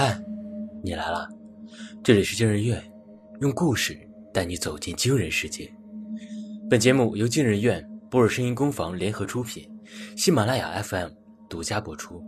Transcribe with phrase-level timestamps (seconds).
[0.00, 0.16] 嗨，
[0.80, 1.28] 你来了，
[2.04, 2.80] 这里是惊人院，
[3.40, 3.98] 用故事
[4.32, 5.68] 带你走进惊人世界。
[6.70, 9.68] 本节目由惊人院、波尔声音工坊联合出品，
[10.16, 11.10] 喜马拉雅 FM
[11.50, 12.22] 独家播出。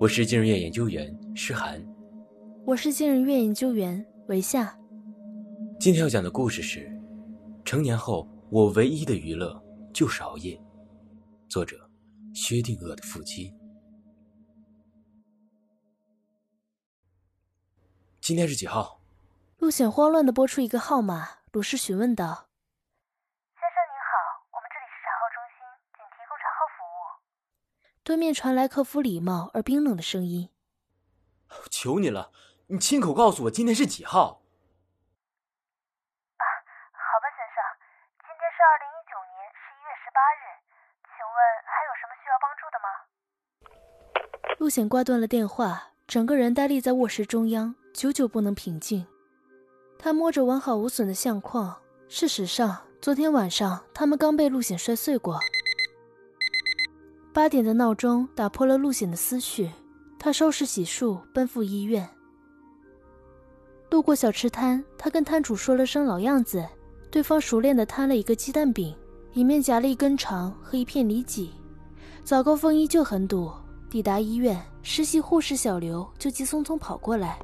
[0.00, 1.78] 我是惊人院研究员诗涵，
[2.64, 4.74] 我是惊人院研究员维夏。
[5.78, 6.90] 今天要讲的故事是：
[7.66, 9.62] 成年后我唯一的娱乐
[9.92, 10.58] 就是熬夜。
[11.50, 11.76] 作者：
[12.32, 13.52] 薛定谔的腹肌。
[18.28, 19.00] 今天是几号？
[19.56, 22.52] 陆显慌乱的拨出一个号码，鲁氏询问道
[23.56, 25.64] ：“先生您好，我们这里是查号中心，
[25.96, 27.24] 仅提供查号服务。”
[28.04, 30.50] 对面传来客服礼貌而冰冷的声音
[31.72, 32.30] ：“求你了，
[32.66, 34.42] 你亲口告诉我今天是几号。”
[36.36, 36.44] 啊，
[36.92, 37.64] 好吧，先生，
[38.28, 40.52] 今天是二零一九年十一月十八日，
[41.16, 41.32] 请问
[41.64, 42.92] 还有什么需要帮助的吗？
[44.58, 47.74] 陆显挂断了电话，整个人呆立在卧室中央。
[47.98, 49.04] 久久不能平静，
[49.98, 51.74] 他摸着完好无损的相框。
[52.06, 55.40] 事实上，昨天晚上他们刚被陆显摔碎过。
[57.32, 59.68] 八点的闹钟打破了陆显的思绪，
[60.16, 62.08] 他收拾洗漱，奔赴医院。
[63.90, 66.64] 路过小吃摊，他跟摊主说了声“老样子”，
[67.10, 68.94] 对方熟练地摊了一个鸡蛋饼，
[69.32, 71.50] 里面夹了一根肠和一片里脊。
[72.22, 73.50] 早高峰依旧很堵，
[73.90, 77.40] 抵达医院，实习护士小刘就急匆匆跑过来。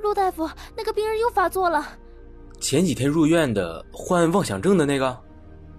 [0.00, 1.86] 陆大夫，那个病人又发作了。
[2.60, 5.18] 前几天入院的患妄想症的那个，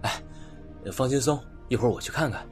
[0.02, 0.22] 哎，
[0.92, 2.48] 放轻松，一会儿我去看看。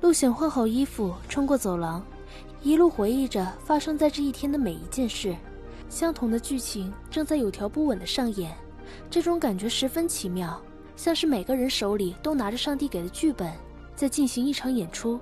[0.00, 2.04] 陆显换好衣服，穿过走廊，
[2.62, 5.34] 一路回忆着发生在这一天的每一件事。
[5.88, 8.56] 相同的剧情正在有条不紊的上演，
[9.10, 10.60] 这种感觉十分奇妙，
[10.96, 13.52] 像是每个人手里都拿着上帝给的剧本，
[13.94, 15.20] 在进行一场演出。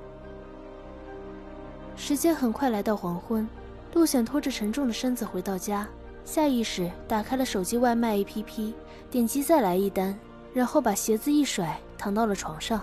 [1.97, 3.49] 时间很快来到黄昏。
[3.93, 5.87] 陆显拖着沉重的身子回到家，
[6.25, 8.73] 下意识打开了手机外卖 APP，
[9.11, 10.17] 点击再来一单，
[10.55, 12.81] 然后把鞋子一甩，躺到了床上。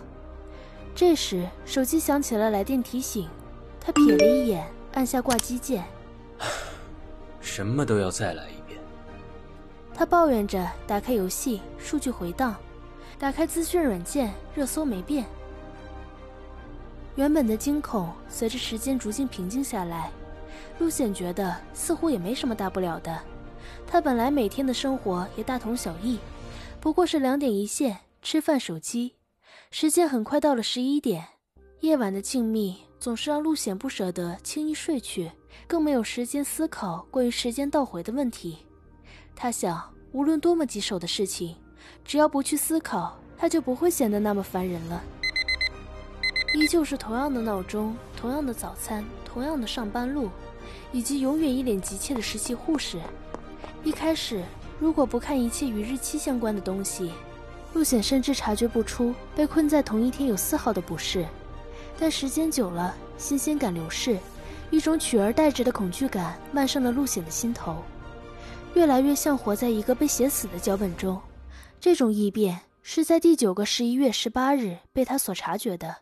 [0.94, 3.30] 这时手机响起了来电提醒，
[3.80, 5.84] 他瞥了一眼，按下挂机键。
[7.40, 8.80] 什么都要再来一遍。
[9.94, 12.56] 他抱怨着，打开游戏，数据回荡，
[13.18, 15.26] 打开资讯软件，热搜没变。
[17.16, 20.12] 原本的惊恐随着时间逐渐平静下来。
[20.80, 23.22] 陆显觉得似乎也没什么大不了的，
[23.86, 26.20] 他本来每天的生活也大同小异，
[26.80, 29.16] 不过是两点一线，吃饭、手机。
[29.72, 31.26] 时间很快到了十一点，
[31.82, 35.32] 夜晚的静谧总是让陆显不舍得轻易睡去，
[35.68, 38.60] 更没有时间思考关于时间倒回的问题。
[39.36, 41.56] 他想，无论多么棘手的事情，
[42.06, 45.04] 只要不去思考，他就不会显得那么烦人了。
[46.56, 50.30] 依旧是同样的闹钟，同样的早餐，同样的上班路。
[50.92, 53.00] 以及永远一脸急切的实习护士。
[53.84, 54.44] 一开始，
[54.80, 57.12] 如果不看一切与日期相关的东西，
[57.74, 61.26] 陆显甚至察觉不出被困在同一天有丝毫的不适。
[62.00, 64.18] 但时间久了，新鲜感流逝，
[64.70, 67.84] 一种取而代之的恐惧感漫上了陆显的心头，
[68.74, 71.20] 越来越像活在一个被写死的脚本中。
[71.80, 75.98] 这种异变是在第九个十一月十八日被他所察觉的。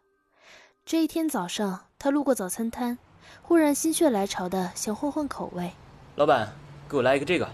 [0.85, 2.97] 这一天早上，他路过早餐摊。
[3.41, 5.71] 忽然心血来潮的想换换口味，
[6.15, 6.53] 老板，
[6.89, 7.49] 给我来一个这个，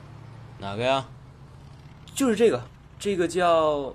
[0.60, 1.06] 哪个呀？
[2.14, 2.62] 就是这个，
[3.00, 3.94] 这个叫。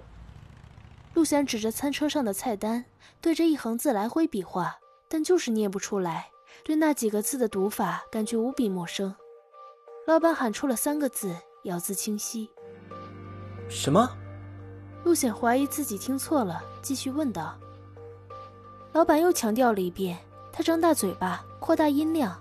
[1.14, 2.84] 陆显指着餐车上的菜单，
[3.20, 4.78] 对着一行字来回比划，
[5.08, 6.28] 但就是念不出来，
[6.64, 9.14] 对那几个字的读法感觉无比陌生。
[10.06, 12.50] 老板喊出了三个字，咬字清晰。
[13.68, 14.08] 什么？
[15.04, 17.56] 陆显怀疑自己听错了，继续问道。
[18.92, 20.18] 老板又强调了一遍。
[20.56, 22.34] 他张大嘴巴，扩大音量，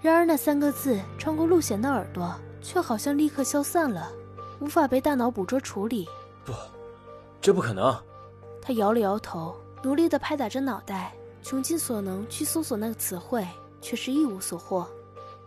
[0.00, 4.10] 然而那三个字穿过陆显的耳朵，却好像立刻消散了，
[4.58, 6.08] 无法被大脑捕捉处理。
[6.44, 6.52] 不，
[7.40, 7.96] 这不可能。
[8.60, 9.54] 他摇了摇头，
[9.84, 13.46] 努力地拍打着脑袋，穷尽所能去搜索那个词汇，
[13.80, 14.84] 却是一无所获。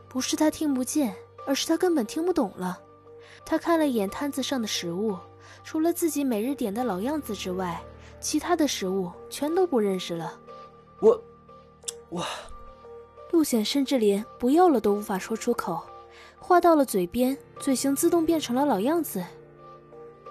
[0.07, 1.13] 不是他听不见，
[1.45, 2.79] 而是他根本听不懂了。
[3.45, 5.17] 他看了一眼摊子上的食物，
[5.61, 7.81] 除了自己每日点的老样子之外，
[8.21, 10.39] 其他的食物全都不认识了。
[11.01, 11.21] 我。
[12.11, 12.25] 哇！
[13.31, 15.81] 陆显甚至连“不要了”都无法说出口，
[16.39, 19.23] 话到了嘴边，嘴型自动变成了老样子。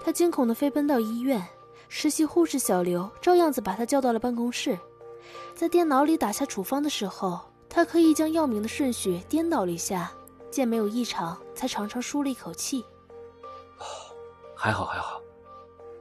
[0.02, 1.46] 他惊恐地飞奔到医院，
[1.88, 4.78] 实习护士小刘照样子把他叫到了办公室。
[5.54, 10.10] 在电脑里打下处方的时候，他刻意将药名的顺序颠倒了一下，
[10.50, 12.84] 见没有异常，才长长舒了一口气。
[14.54, 15.20] 还好还好。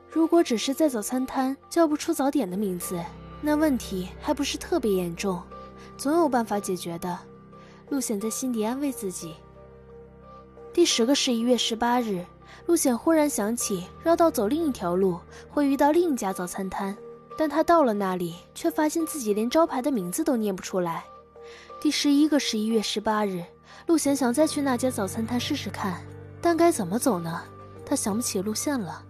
[0.09, 3.03] 如果只是在早餐摊叫不出早点的名字，
[3.41, 5.41] 那问题还不是特别严重。
[5.97, 7.17] 总有办法解决的。
[7.89, 9.35] 陆显在心底安慰自己。
[10.73, 12.25] 第十个十一月十八日，
[12.65, 15.19] 陆显忽然想起绕道走另一条路
[15.49, 16.97] 会遇到另一家早餐摊，
[17.37, 21.05] 但他到了那里，却发现自己连招牌的名字都念不出来。
[21.79, 23.43] 第十一个十一月十八日，
[23.85, 26.03] 陆显想再去那家早餐摊试试看，
[26.41, 27.43] 但该怎么走呢？
[27.85, 29.03] 他想不起路线了。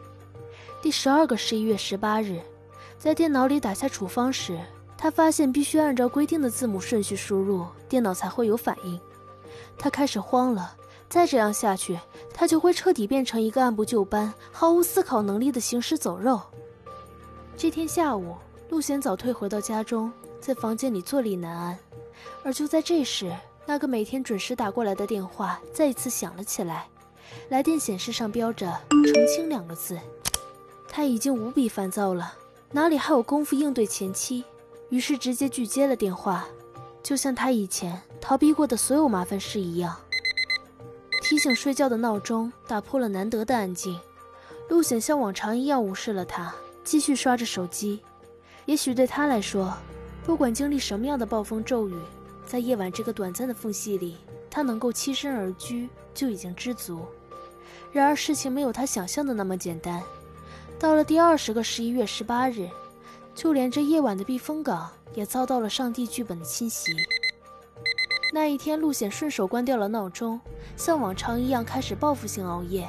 [0.81, 2.41] 第十二个十一月十八日，
[2.99, 4.59] 在电脑里打下处方时，
[5.05, 8.99] 他发现必须按照规定的字母顺序输入，电脑才会有反应。
[9.77, 10.75] 他开始慌了，
[11.07, 11.99] 再这样下去，
[12.33, 16.41] 他就会彻底变成一个按部就班、毫无思考能力的行尸走肉。
[17.55, 18.35] 这天下午，
[18.69, 20.11] 陆贤早退回到家中，
[20.41, 21.77] 在房间里坐立难安。
[22.43, 23.31] 而就在这时，
[23.67, 26.87] 那个每天准时打过来的电话再一次响了起来，
[27.49, 29.99] 来电显示上标着“澄清”两个字。
[30.87, 32.33] 他已经无比烦躁了，
[32.71, 34.43] 哪里还有功夫应对前妻？
[34.89, 36.45] 于是直接拒接了电话，
[37.01, 39.95] 就像他以前逃避过的所有麻烦事一样。
[41.21, 43.99] 提醒睡觉的闹钟打破了难得的安静，
[44.69, 46.53] 陆显像往常一样无视了他，
[46.83, 47.99] 继续刷着手机。
[48.65, 49.73] 也许对他来说，
[50.23, 51.95] 不管经历什么样的暴风骤雨，
[52.45, 54.17] 在夜晚这个短暂的缝隙里，
[54.49, 57.05] 他能够栖身而居就已经知足。
[57.91, 60.01] 然而事情没有他想象的那么简单。
[60.77, 62.67] 到了第二十个十一月十八日，
[63.35, 66.91] 就连这夜晚的避风港也遭到了上帝剧本的侵袭。
[68.33, 70.39] 那一天，陆显顺手关掉了闹钟，
[70.77, 72.87] 像往常一样开始报复性熬夜。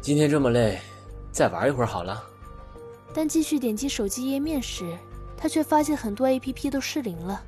[0.00, 0.78] 今天这么累，
[1.32, 2.22] 再玩一会儿好了。
[3.14, 4.96] 但继续点击手机页面时，
[5.36, 7.42] 他却发现很多 APP 都失灵了。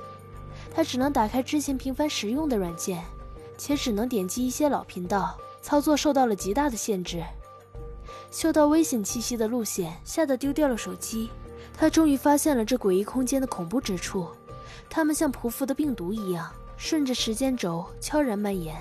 [0.75, 3.03] 他只能打开之前频繁使用的软件，
[3.59, 7.23] 且只能点击一些老频道，操作受到了极大的限制。
[8.31, 11.31] 嗅到危险气息的陆显吓得丢掉了手机。
[11.77, 14.27] 他终于发现了这诡异空间的恐怖之处，
[14.89, 18.75] 它们像匍匐的病毒一样，顺着时间轴悄然蔓延，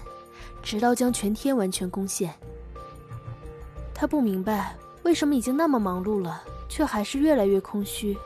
[0.64, 2.34] 直到将全天完全攻陷。
[3.94, 8.18] 他不明白为什么已经那么忙碌了，却还是越来越空虚。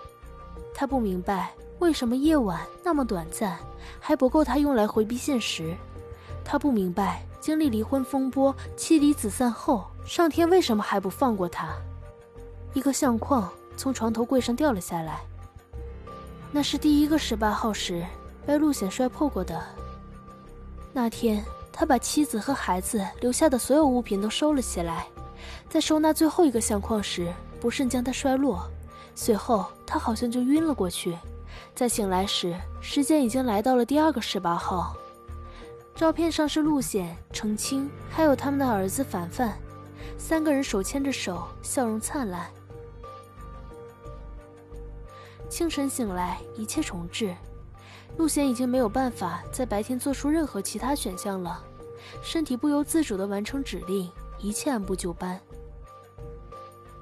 [0.73, 3.57] 他不明白为什么夜晚那么短暂，
[3.99, 5.75] 还不够他用来回避现实。
[6.45, 9.85] 他不明白经历离婚风波、妻离子散后。
[10.05, 11.75] 上天为什么还不放过他？
[12.73, 13.47] 一个相框
[13.79, 15.21] 从床头柜上掉了下来，
[16.51, 18.05] 那是第一个十八号时
[18.45, 19.57] 被陆显摔破过的。
[20.91, 21.41] 那天，
[21.71, 25.07] 他把妻子和孩子留下的所有物品都收了起来，
[25.69, 28.69] 在收纳最后一个相框时不慎将它摔落，
[29.15, 31.17] 随后他好像就晕了过去。
[31.73, 34.93] 在醒来时，时间已经来到了第二个十八号。
[35.95, 39.57] 照片上是陆显、程清，还有他们的儿子凡凡。
[40.17, 42.45] 三个人手牵着手，笑容灿烂。
[45.49, 47.35] 清晨醒来，一切重置。
[48.17, 51.63] 陆贤已经没有办法在白天做出任何其他选项了，
[52.21, 54.09] 身体不由自主地完成指令，
[54.39, 55.39] 一切按部就班。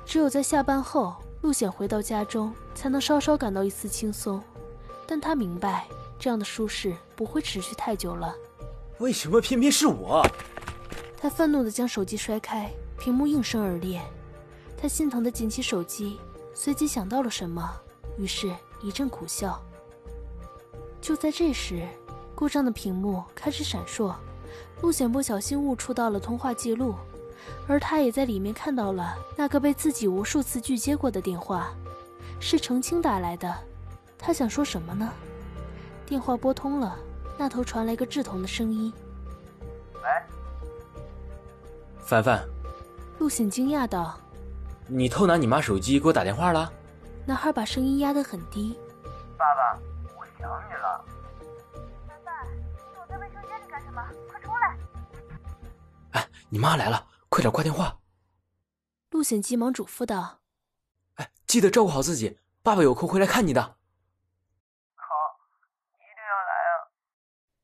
[0.06, 4.42] 只有在下班后，陆显回到家中，才能稍稍感到一丝轻松。
[5.06, 8.34] 但他明白，这样的舒适不会持续太久了。
[9.00, 10.26] 为什么偏偏是我？
[11.20, 12.72] 他愤怒地将手机摔开。
[13.00, 14.02] 屏幕应声而裂，
[14.76, 16.20] 他心疼地捡起手机，
[16.52, 17.80] 随即想到了什么，
[18.18, 19.62] 于是一阵苦笑。
[21.00, 21.88] 就在这时，
[22.36, 24.14] 故障的屏幕开始闪烁，
[24.82, 26.96] 陆显不小心误触到了通话记录，
[27.68, 31.74] 而他也在里面看到了那个被自己无数次拒接过的电话，
[32.40, 33.54] 是程青打来的。
[34.18, 35.10] 他想说什么呢？
[36.06, 36.98] 电话拨通了，
[37.38, 38.92] 那头传来个稚童的声音
[39.96, 40.02] ：“喂，
[42.00, 42.44] 凡凡。”
[43.20, 44.18] 陆显惊讶道
[44.88, 46.72] ：“你偷拿你妈手机给我打电话了？”
[47.28, 48.80] 男孩把声音压得很低
[49.38, 49.78] ：“爸爸，
[50.18, 51.06] 我想你了。”
[52.08, 52.64] 凡凡，你
[52.96, 54.02] 躲在卫生间里干什么？
[54.30, 54.78] 快出来！
[56.12, 58.00] 哎，你妈来了，快点挂电话。
[59.10, 60.40] 陆显急忙嘱咐道
[61.16, 63.62] ：“哎，记得照顾好自己，爸爸有空会来看你的。”
[64.96, 65.06] 好，
[65.96, 66.88] 一定要来啊！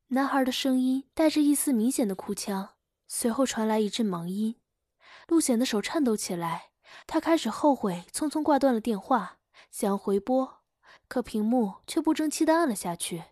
[0.07, 2.71] 男孩的声音带着一丝明显的哭腔，
[3.07, 4.59] 随后传来一阵忙音。
[5.29, 6.71] 陆显的手颤抖起来，
[7.07, 9.37] 他开始后悔匆匆挂断了电话，
[9.73, 10.61] 想要回拨，
[11.07, 13.23] 可屏幕却不争气的按了下去。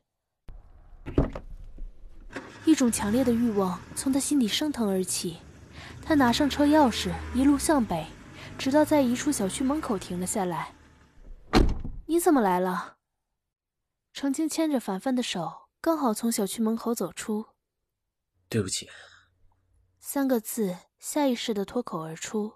[2.66, 5.38] 一种强烈的欲望从他心底升腾而起，
[6.02, 8.08] 他拿上车钥匙，一路向北，
[8.58, 10.74] 直到在一处小区门口停了下来。
[12.08, 12.98] 你怎么来了？
[14.12, 17.50] 程青牵着凡凡的手，刚好从小区门口走出。
[18.50, 18.90] 对不起。
[20.00, 22.56] 三个字下意识的脱口而出。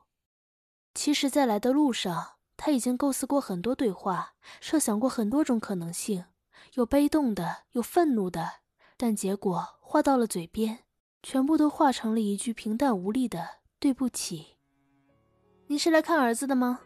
[0.95, 6.25] 其实，在来的路上，他已经构思过很多对话，设想过很多种可能性，
[6.73, 8.59] 有悲动的，有愤怒的，
[8.97, 10.79] 但结果话到了嘴边，
[11.21, 14.55] 全部都化成了一句平淡无力的“对不起”。
[15.67, 16.79] 你是来看儿子的吗？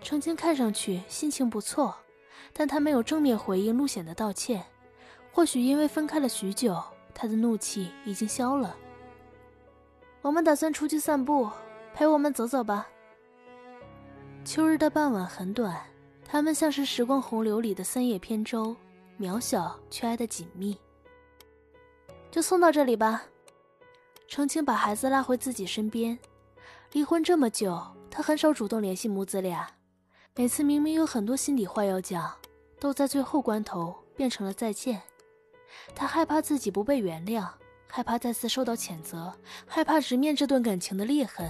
[0.00, 1.94] 程青看上去心情不错，
[2.52, 4.64] 但他没有正面回应陆显的道歉。
[5.30, 6.82] 或许因为分开了许久，
[7.14, 8.76] 他的怒气已经消了。
[10.20, 11.50] 我们打算出去散步，
[11.94, 12.88] 陪我们走走吧。
[14.44, 15.80] 秋日的傍晚很短，
[16.24, 18.74] 他们像是时光洪流里的三叶扁舟，
[19.18, 20.76] 渺小却挨得紧密。
[22.30, 23.22] 就送到这里吧。
[24.26, 26.18] 程青把孩子拉回自己身边。
[26.90, 27.80] 离婚这么久，
[28.10, 29.68] 他很少主动联系母子俩。
[30.34, 32.34] 每次明明有很多心里话要讲，
[32.80, 35.00] 都在最后关头变成了再见。
[35.94, 37.46] 他害怕自己不被原谅，
[37.86, 39.32] 害怕再次受到谴责，
[39.66, 41.48] 害怕直面这段感情的裂痕。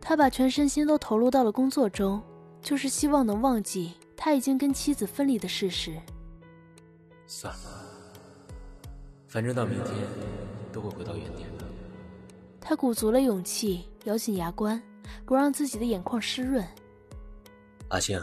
[0.00, 2.22] 他把全身心都投入到了工作中，
[2.62, 5.96] 就是希望能忘记他已经跟妻子分离的事实。
[7.26, 7.86] 算了，
[9.28, 9.94] 反正到明天
[10.72, 11.64] 都会回到原点的。
[12.60, 14.82] 他鼓足了勇气，咬紧牙关，
[15.24, 16.66] 不让自己的眼眶湿润。
[17.88, 18.20] 阿星，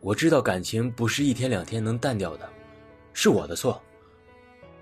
[0.00, 2.48] 我知道感情不是一天两天能淡掉的，
[3.12, 3.80] 是我的错，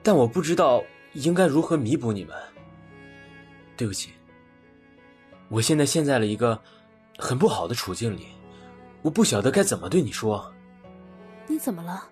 [0.03, 0.83] 但我不知道
[1.15, 2.37] 应该如何弥补你们。
[3.77, 4.11] 对不起。
[5.51, 6.59] 我现在陷在了一个
[7.19, 8.29] 很不好的处境里，
[9.03, 10.51] 我不晓得该怎么对你说。
[11.49, 12.05] 你怎么了？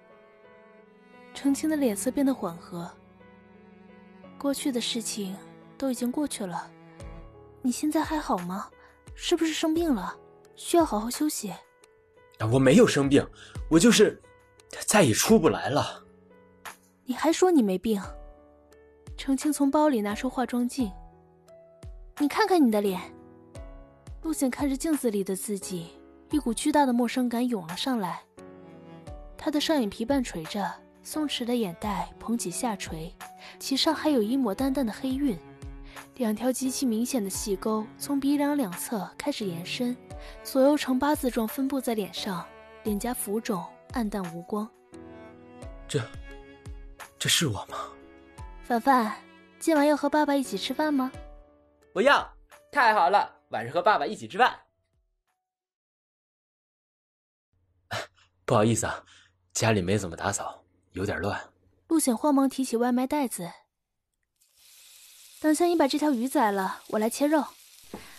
[1.32, 2.90] 程青的脸色变得缓和。
[4.36, 5.36] 过去的事情
[5.76, 6.68] 都已经过去了，
[7.62, 8.68] 你现在还好吗？
[9.14, 10.16] 是不是生病了？
[10.56, 11.52] 需要好好休息。
[12.52, 13.24] 我没有生病，
[13.68, 14.20] 我就是
[14.86, 16.02] 再也出不来了。
[17.04, 18.02] 你还说你没病？
[19.16, 20.90] 程青从包里拿出化妆镜，
[22.18, 23.00] 你看看你的脸。
[24.28, 25.86] 陆显看着镜子里的自己，
[26.30, 28.20] 一股巨大的陌生感涌了上来。
[29.38, 30.70] 他的上眼皮半垂着，
[31.02, 33.10] 松弛的眼袋捧起下垂，
[33.58, 35.34] 其上还有一抹淡淡的黑晕。
[36.16, 39.96] 两条极其明显的细沟从鼻梁两侧开始延伸，
[40.42, 42.44] 左右呈八字状分布在脸上，
[42.84, 44.68] 脸颊浮肿，暗淡无光。
[45.88, 46.02] 这，
[47.18, 47.78] 这是我吗？
[48.62, 49.10] 凡凡，
[49.58, 51.10] 今晚要和爸爸一起吃饭吗？
[51.94, 52.30] 不要！
[52.70, 53.37] 太好了。
[53.48, 54.60] 晚上和爸爸一起吃饭。
[58.44, 59.04] 不好意思啊，
[59.52, 61.52] 家里没怎么打扫，有点乱。
[61.88, 63.50] 陆显慌忙提起外卖袋子。
[65.40, 67.46] 等下你把这条鱼宰了，我来切肉。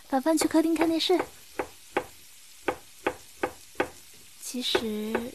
[0.08, 1.20] 凡凡去客厅看电视。
[4.42, 5.34] 其实，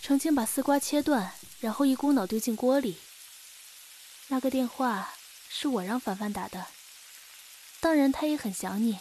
[0.00, 2.98] 程青把丝瓜切断，然后一股脑丢进锅里。
[4.28, 5.12] 那个电话
[5.48, 6.64] 是我让凡凡打的。
[7.80, 8.98] 当然，他也很想你。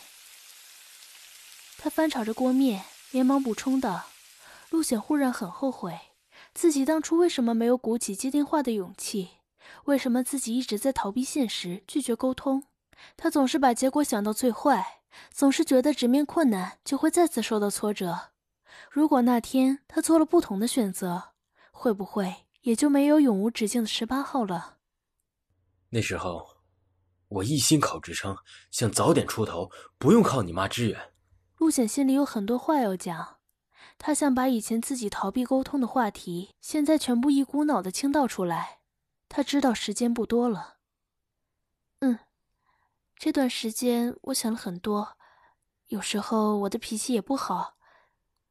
[1.78, 4.06] 他翻炒着锅面，连忙补充道
[4.72, 6.00] ：“陆显忽然很后悔，
[6.54, 9.32] 自己当初为什么没有鼓起接电话的勇气？
[9.86, 12.64] 为什么自己一直在逃避现实，拒绝沟通？
[13.18, 18.32] 他总是把结果想到最坏，总是觉得直面困难就会再次受到挫折。
[18.90, 21.34] 如果那天他做了不同的选择，
[21.72, 24.78] 会不会也就没有永无止境的十八号了？
[25.90, 26.59] 那时候。”
[27.30, 28.36] 我一心考职称，
[28.72, 31.14] 想早点出头，不用靠你妈支援。
[31.58, 33.38] 陆显心里有很多话要讲，
[33.98, 38.80] 他想把以前自己逃避沟通的话题，现在全部一股脑的倾倒出来。
[39.28, 40.78] 他知道时间不多了。
[42.00, 42.18] 嗯，
[43.16, 45.18] 这段时间我想了很多，
[45.88, 47.78] 有时候我的脾气也不好。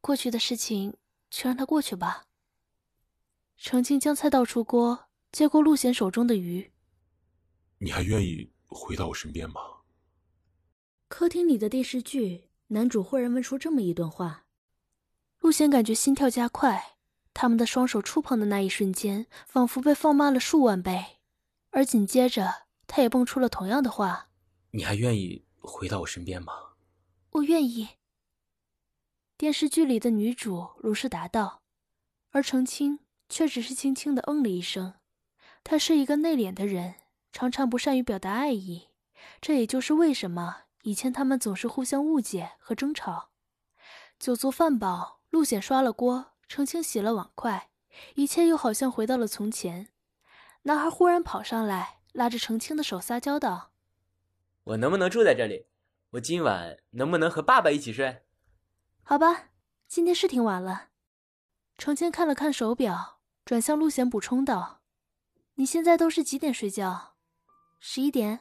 [0.00, 0.96] 过去的事情
[1.28, 2.26] 就让它过去吧。
[3.56, 6.72] 程静将菜倒出锅，接过陆显手中的鱼。
[7.78, 8.52] 你还愿意？
[8.68, 9.60] 回到我身边吗？
[11.08, 14.44] 客厅里的电视剧，男主忽然问出这么一段话，
[15.40, 16.96] 陆贤感觉心跳加快。
[17.32, 21.18] 他们的双手触碰的那一瞬间，仿佛被放慢了数万倍。
[21.70, 24.30] 而紧接着，他也蹦出了同样的话
[24.72, 26.52] ：“你还愿意回到我身边吗
[27.32, 27.88] ？”“我愿意。”
[29.38, 31.62] 电视剧里的女主如是答道，
[32.30, 32.98] 而程青
[33.28, 34.94] 却只是轻轻的嗯了一声。
[35.62, 36.96] 他是一个内敛的人。
[37.32, 38.88] 常常不善于表达爱意，
[39.40, 43.30] 这也就是为什么以前他们总是互相误解和争吵。
[44.18, 47.70] 酒足饭饱，陆显刷了锅，程青洗了碗筷，
[48.14, 49.88] 一切又好像回到了从前。
[50.62, 53.72] 男孩忽然跑上来，拉着程青的手撒娇道
[54.64, 55.66] ：“我能不能住在这里？
[56.12, 58.24] 我今晚能不能和爸爸一起睡
[59.04, 59.50] ？”“好吧，
[59.86, 60.88] 今天是挺晚了。”
[61.78, 64.80] 程青看了看手表，转向陆显补充道
[65.54, 67.14] ：“你现在都是几点睡觉？”
[67.80, 68.40] 十一点，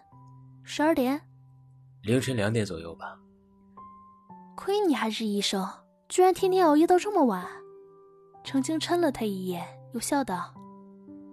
[0.64, 1.22] 十二点，
[2.02, 3.16] 凌晨两点左右吧。
[4.56, 5.64] 亏你还是医生，
[6.10, 7.46] 居然天天熬夜到这么晚。
[8.44, 9.64] 程青嗔了他一眼，
[9.94, 10.52] 又笑道：“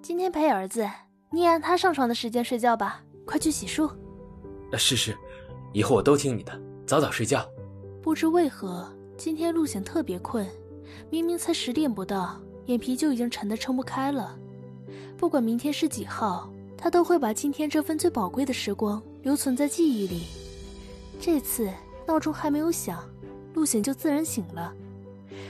[0.02, 0.86] 今天陪儿子，
[1.30, 3.02] 你也按他上床的时间睡觉吧。
[3.24, 3.90] 快去洗漱。
[4.70, 5.16] 呃，是是，
[5.72, 7.48] 以后我都听你的，早早睡觉。
[8.02, 10.46] 不知为何，今天陆显特别困，
[11.08, 14.38] 明明才十点不到，眼皮就已经沉得撑不开了。
[15.16, 16.52] 不管明天是几号，
[16.84, 20.26] 他都会把今天这份最宝贵的时光留存在记忆里。
[21.18, 21.66] 这次
[22.06, 23.02] 闹钟还没有响，
[23.54, 24.70] 陆显就自然醒了。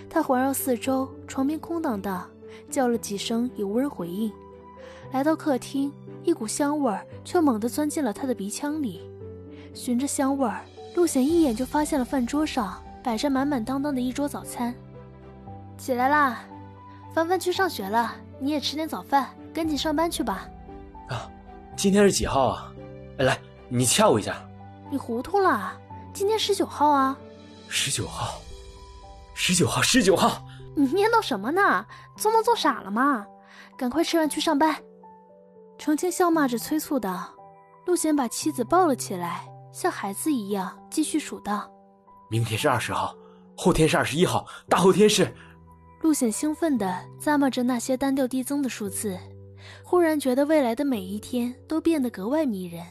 [0.09, 2.25] 他环绕四周，床边空荡荡，
[2.71, 4.31] 叫了几声也无人回应。
[5.11, 9.01] 来到客厅，一股香味儿却猛地钻进了他的鼻腔里。
[9.75, 10.61] 循着香味儿，
[10.95, 14.73] 陆显一眼就发现了饭桌上摆着满满当当的一桌早餐。
[15.77, 16.45] 起来啦，
[17.13, 20.49] 凡凡去上学了，你也吃点早饭，赶紧上班去吧。
[21.09, 21.31] 啊，
[21.77, 22.73] 今天是几号啊？
[23.19, 24.37] 来，你掐我一下。
[24.91, 25.73] 你糊涂了？
[26.13, 27.17] 今天十九号啊。
[27.69, 28.35] 十九号，
[29.35, 30.45] 十九号，十九号。
[30.77, 31.85] 你念叨什么呢？
[32.17, 33.27] 做梦做傻了吗？
[33.77, 34.77] 赶快吃完去上班。
[35.79, 37.33] 程青笑骂着催促道。
[37.87, 39.49] 陆显把妻子抱了起来。
[39.73, 41.69] 像孩子一样继续数道
[42.31, 43.13] ：“明天是二十号，
[43.57, 45.35] 后天是二十一号，大后天是……”
[46.01, 46.87] 陆显兴奋地
[47.21, 49.19] 咂摸着那些单调递增的数字，
[49.83, 52.83] 忽然觉得未来的每一天都变得格外迷人。